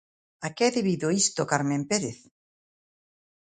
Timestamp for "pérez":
1.89-2.19